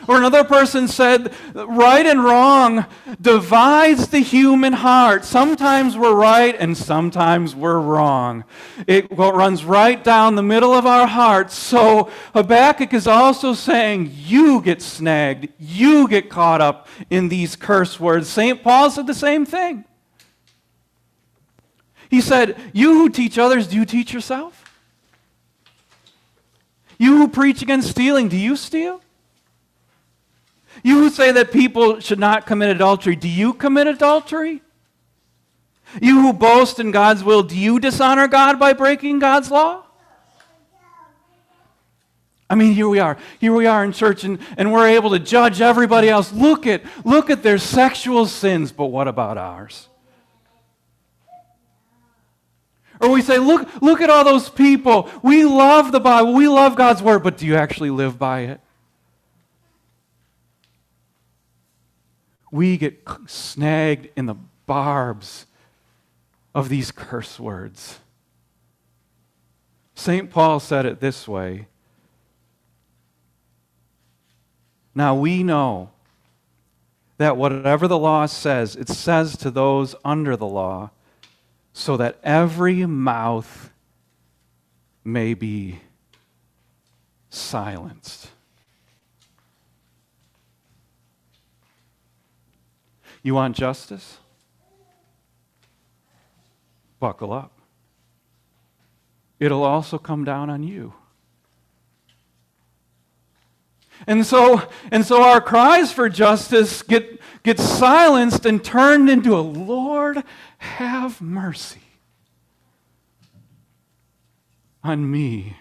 Or 0.08 0.18
another 0.18 0.44
person 0.44 0.88
said, 0.88 1.34
right 1.54 2.06
and 2.06 2.24
wrong 2.24 2.86
divides 3.20 4.10
the 4.10 4.20
human 4.20 4.74
heart. 4.74 5.26
Sometimes 5.26 5.98
we're 5.98 6.14
right 6.14 6.56
and 6.60 6.78
sometimes 6.78 7.56
we're 7.56 7.80
wrong. 7.80 8.44
It 8.86 9.08
runs 9.10 9.66
right 9.66 10.04
down 10.04 10.36
the 10.36 10.44
middle 10.44 10.74
of 10.74 10.86
our 10.86 11.08
hearts. 11.08 11.58
So 11.58 12.12
Habakkuk 12.34 12.94
is 12.94 13.08
also 13.08 13.54
saying, 13.54 14.12
you 14.14 14.62
get 14.62 14.82
snagged, 14.82 15.50
you 15.60 16.08
get 16.08 16.30
caught 16.30 16.62
up 16.62 16.88
in 17.10 17.30
these 17.30 17.56
curse 17.56 18.00
words. 18.00 18.30
St. 18.30 18.62
Paul 18.62 18.92
said 18.92 19.08
the 19.08 19.14
same 19.14 19.46
thing. 19.46 19.86
He 22.10 22.22
said, 22.22 22.56
You 22.74 22.94
who 22.94 23.10
teach 23.10 23.38
others, 23.38 23.68
do 23.68 23.76
you 23.76 23.86
teach 23.86 24.14
yourself? 24.14 24.62
You 26.98 27.18
who 27.18 27.28
preach 27.28 27.62
against 27.62 27.90
stealing, 27.90 28.30
do 28.30 28.38
you 28.38 28.56
steal? 28.56 29.02
You 30.84 31.00
who 31.00 31.10
say 31.10 31.32
that 31.32 31.52
people 31.52 32.00
should 32.00 32.20
not 32.20 32.46
commit 32.46 32.70
adultery, 32.70 33.16
do 33.16 33.28
you 33.28 33.54
commit 33.54 33.88
adultery? 33.88 34.62
You 36.02 36.22
who 36.22 36.34
boast 36.34 36.80
in 36.80 36.92
God's 36.92 37.24
will, 37.24 37.44
do 37.44 37.58
you 37.58 37.80
dishonor 37.80 38.28
God 38.28 38.60
by 38.60 38.74
breaking 38.74 39.20
God's 39.20 39.50
law? 39.50 39.84
I 42.50 42.56
mean, 42.56 42.74
here 42.74 42.88
we 42.88 43.00
are. 43.00 43.18
Here 43.40 43.54
we 43.54 43.66
are 43.66 43.84
in 43.84 43.92
church, 43.92 44.24
and, 44.24 44.38
and 44.58 44.72
we're 44.72 44.88
able 44.88 45.10
to 45.12 45.20
judge 45.20 45.62
everybody 45.62 46.10
else. 46.10 46.32
Look 46.32 46.68
at, 46.68 46.84
look 47.04 47.30
at 47.30 47.42
their 47.42 47.58
sexual 47.58 48.28
sins, 48.28 48.72
but 48.72 48.88
what 48.88 49.08
about 49.08 49.38
ours? 49.38 49.90
Or 53.02 53.10
we 53.10 53.22
say, 53.22 53.40
look, 53.40 53.82
look 53.82 54.00
at 54.00 54.10
all 54.10 54.24
those 54.24 54.50
people. 54.50 55.10
We 55.24 55.44
love 55.44 55.92
the 55.92 56.00
Bible. 56.00 56.34
We 56.34 56.48
love 56.48 56.76
God's 56.76 57.02
Word, 57.02 57.24
but 57.24 57.38
do 57.38 57.46
you 57.46 57.56
actually 57.56 57.90
live 57.90 58.20
by 58.20 58.42
it? 58.42 58.62
We 62.56 62.78
get 62.78 63.02
snagged 63.28 64.08
in 64.15 64.28
the 64.28 64.36
barbs 64.65 65.46
of 66.54 66.70
these 66.70 66.89
curse 66.89 67.38
words. 67.38 68.00
St. 69.94 70.30
Paul 70.30 70.62
said 70.62 70.86
it 70.86 71.02
this 71.02 71.28
way 71.28 71.68
Now 74.96 75.15
we 75.15 75.44
know 75.44 75.89
that 77.18 77.36
whatever 77.36 77.89
the 77.89 77.98
law 77.98 78.26
says, 78.26 78.78
it 78.78 78.88
says 78.88 79.36
to 79.38 79.52
those 79.52 79.94
under 80.06 80.38
the 80.38 80.48
law, 80.48 80.91
so 81.74 81.98
that 81.98 82.18
every 82.24 82.86
mouth 82.86 83.70
may 85.04 85.34
be 85.34 85.82
silenced. 87.30 88.30
You 93.26 93.34
want 93.34 93.56
justice? 93.56 94.20
Buckle 97.00 97.34
up. 97.34 97.60
It'll 99.40 99.64
also 99.64 99.98
come 99.98 100.24
down 100.26 100.52
on 100.52 100.62
you. 100.62 100.94
And 104.06 104.24
so, 104.24 104.62
and 104.92 105.04
so 105.04 105.24
our 105.24 105.42
cries 105.42 105.92
for 105.92 106.08
justice 106.08 106.84
get, 106.84 107.20
get 107.42 107.60
silenced 107.60 108.46
and 108.46 108.64
turned 108.64 109.10
into 109.10 109.36
a 109.36 109.42
Lord, 109.42 110.22
have 110.60 111.20
mercy 111.20 111.82
on 114.84 115.10
me. 115.10 115.58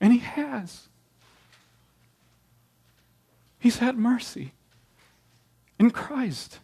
And 0.00 0.14
He 0.14 0.20
has. 0.20 0.88
He's 3.58 3.76
had 3.76 3.98
mercy 3.98 4.54
in 5.78 5.90
Christ. 5.90 6.58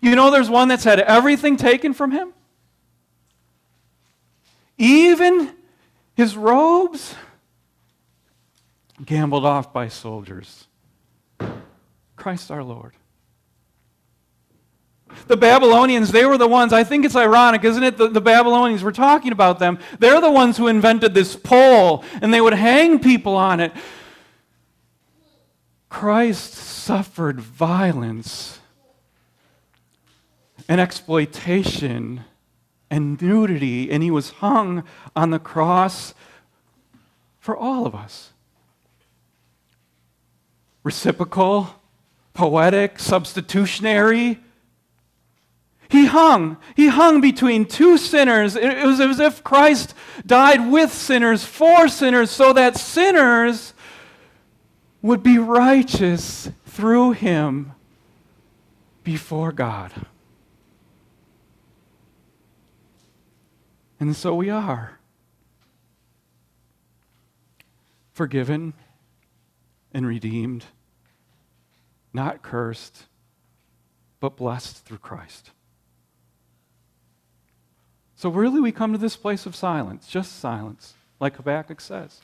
You 0.00 0.14
know, 0.14 0.30
there's 0.30 0.50
one 0.50 0.68
that's 0.68 0.84
had 0.84 1.00
everything 1.00 1.56
taken 1.56 1.94
from 1.94 2.10
him, 2.10 2.32
even 4.76 5.54
his 6.14 6.36
robes 6.36 7.14
gambled 9.04 9.44
off 9.44 9.72
by 9.72 9.88
soldiers. 9.88 10.66
Christ 12.16 12.50
our 12.50 12.62
Lord. 12.62 12.94
The 15.26 15.36
Babylonians, 15.36 16.12
they 16.12 16.26
were 16.26 16.36
the 16.36 16.48
ones, 16.48 16.72
I 16.72 16.84
think 16.84 17.04
it's 17.04 17.16
ironic, 17.16 17.64
isn't 17.64 17.82
it? 17.82 17.96
The, 17.96 18.08
the, 18.08 18.20
Babylonians, 18.20 18.84
we're 18.84 18.92
talking 18.92 19.32
about 19.32 19.58
them. 19.58 19.78
They're 19.98 20.20
the 20.20 20.30
ones 20.30 20.56
who 20.56 20.68
invented 20.68 21.14
this 21.14 21.34
pole, 21.34 22.04
and 22.20 22.32
they 22.32 22.40
would 22.40 22.52
hang 22.52 22.98
people 22.98 23.34
on 23.34 23.60
it. 23.60 23.72
Christ 25.88 26.54
suffered 26.54 27.40
violence 27.40 28.60
and 30.68 30.80
exploitation 30.80 32.24
and 32.90 33.20
nudity, 33.20 33.90
and 33.90 34.02
he 34.02 34.10
was 34.10 34.30
hung 34.30 34.84
on 35.16 35.30
the 35.30 35.38
cross 35.38 36.14
for 37.38 37.56
all 37.56 37.86
of 37.86 37.94
us. 37.94 38.32
reciprocal, 40.88 41.68
poetic, 42.32 42.98
substitutionary. 42.98 44.38
He 45.90 46.06
hung. 46.06 46.56
He 46.76 46.88
hung 46.88 47.20
between 47.20 47.66
two 47.66 47.98
sinners. 47.98 48.56
It 48.56 48.86
was 48.86 49.00
as 49.00 49.20
if 49.20 49.44
Christ 49.44 49.94
died 50.24 50.70
with 50.70 50.92
sinners, 50.92 51.44
for 51.44 51.88
sinners, 51.88 52.30
so 52.30 52.52
that 52.54 52.76
sinners 52.76 53.74
would 55.02 55.22
be 55.22 55.38
righteous 55.38 56.50
through 56.66 57.12
him 57.12 57.72
before 59.04 59.52
God. 59.52 59.92
And 64.00 64.14
so 64.14 64.34
we 64.34 64.50
are. 64.50 64.98
Forgiven 68.12 68.74
and 69.92 70.06
redeemed, 70.06 70.64
not 72.12 72.42
cursed, 72.42 73.04
but 74.20 74.36
blessed 74.36 74.84
through 74.84 74.98
Christ. 74.98 75.52
So, 78.16 78.28
really, 78.28 78.60
we 78.60 78.72
come 78.72 78.92
to 78.92 78.98
this 78.98 79.14
place 79.14 79.46
of 79.46 79.54
silence, 79.54 80.08
just 80.08 80.40
silence, 80.40 80.94
like 81.20 81.36
Habakkuk 81.36 81.80
says. 81.80 82.20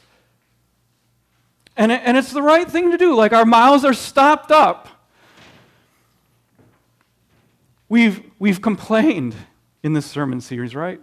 And, 1.76 1.90
and 1.90 2.16
it's 2.16 2.32
the 2.32 2.42
right 2.42 2.70
thing 2.70 2.90
to 2.90 2.96
do. 2.96 3.14
Like 3.14 3.32
our 3.32 3.44
mouths 3.44 3.84
are 3.84 3.94
stopped 3.94 4.50
up. 4.50 4.88
We've, 7.88 8.22
we've 8.38 8.62
complained 8.62 9.34
in 9.82 9.92
this 9.92 10.06
sermon 10.06 10.40
series, 10.40 10.74
right? 10.74 11.00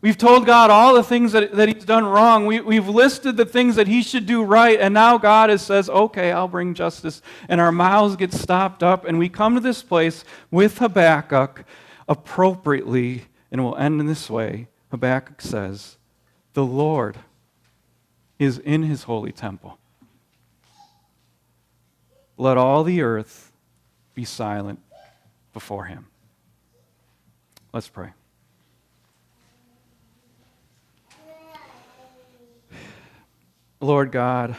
We've 0.00 0.18
told 0.18 0.46
God 0.46 0.70
all 0.70 0.94
the 0.94 1.04
things 1.04 1.30
that, 1.30 1.52
that 1.54 1.68
He's 1.68 1.84
done 1.84 2.04
wrong. 2.04 2.46
We, 2.46 2.60
we've 2.60 2.88
listed 2.88 3.36
the 3.36 3.44
things 3.44 3.76
that 3.76 3.86
He 3.86 4.02
should 4.02 4.26
do 4.26 4.42
right, 4.42 4.80
and 4.80 4.92
now 4.92 5.16
God 5.16 5.48
has 5.48 5.62
says, 5.62 5.88
okay, 5.88 6.32
I'll 6.32 6.48
bring 6.48 6.74
justice. 6.74 7.22
And 7.48 7.60
our 7.60 7.70
mouths 7.70 8.16
get 8.16 8.32
stopped 8.32 8.82
up, 8.82 9.04
and 9.04 9.16
we 9.16 9.28
come 9.28 9.54
to 9.54 9.60
this 9.60 9.82
place 9.82 10.24
with 10.50 10.78
Habakkuk 10.78 11.64
appropriately, 12.08 13.26
and 13.52 13.62
we'll 13.62 13.76
end 13.76 14.00
in 14.00 14.06
this 14.06 14.28
way. 14.28 14.66
Habakkuk 14.90 15.40
says, 15.40 15.98
The 16.54 16.64
Lord 16.64 17.18
is 18.42 18.58
in 18.58 18.82
His 18.82 19.04
holy 19.04 19.30
temple. 19.30 19.78
Let 22.36 22.56
all 22.56 22.82
the 22.82 23.02
earth 23.02 23.52
be 24.14 24.24
silent 24.24 24.80
before 25.52 25.84
Him. 25.84 26.06
Let's 27.72 27.88
pray. 27.88 28.10
Lord 33.80 34.12
God, 34.12 34.56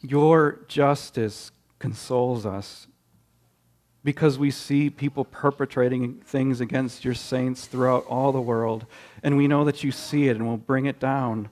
your 0.00 0.60
justice 0.68 1.52
consoles 1.78 2.46
us 2.46 2.86
because 4.04 4.38
we 4.38 4.50
see 4.50 4.90
people 4.90 5.24
perpetrating 5.24 6.14
things 6.20 6.60
against 6.60 7.04
your 7.04 7.14
saints 7.14 7.66
throughout 7.66 8.04
all 8.06 8.32
the 8.32 8.40
world, 8.40 8.86
and 9.22 9.36
we 9.36 9.48
know 9.48 9.64
that 9.64 9.84
you 9.84 9.92
see 9.92 10.28
it 10.28 10.36
and 10.36 10.46
will 10.46 10.56
bring 10.56 10.86
it 10.86 10.98
down. 10.98 11.48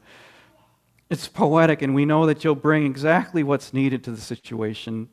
It's 1.09 1.29
poetic, 1.29 1.83
and 1.83 1.95
we 1.95 2.05
know 2.05 2.27
that 2.27 2.45
you'll 2.45 2.55
bring 2.55 2.87
exactly 2.87 3.43
what's 3.43 3.73
needed 3.73 4.05
to 4.05 4.11
the 4.11 4.21
situation. 4.21 5.09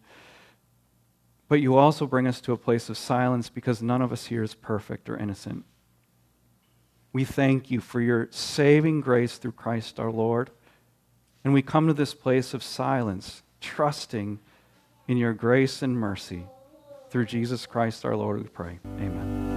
But 1.47 1.61
you 1.61 1.75
also 1.75 2.05
bring 2.05 2.27
us 2.27 2.41
to 2.41 2.51
a 2.51 2.57
place 2.57 2.89
of 2.89 2.97
silence 2.97 3.49
because 3.49 3.81
none 3.81 4.01
of 4.01 4.11
us 4.11 4.27
here 4.27 4.43
is 4.43 4.53
perfect 4.53 5.09
or 5.09 5.17
innocent. 5.17 5.65
We 7.13 7.23
thank 7.23 7.71
you 7.71 7.79
for 7.79 8.01
your 8.01 8.27
saving 8.31 9.01
grace 9.01 9.37
through 9.37 9.53
Christ 9.53 9.99
our 9.99 10.11
Lord. 10.11 10.51
And 11.43 11.53
we 11.53 11.61
come 11.61 11.87
to 11.87 11.93
this 11.93 12.13
place 12.13 12.53
of 12.53 12.61
silence, 12.61 13.41
trusting 13.61 14.39
in 15.07 15.17
your 15.17 15.33
grace 15.33 15.81
and 15.81 15.97
mercy. 15.97 16.45
Through 17.09 17.25
Jesus 17.25 17.65
Christ 17.65 18.03
our 18.03 18.15
Lord, 18.15 18.41
we 18.41 18.49
pray. 18.49 18.79
Amen. 18.99 19.56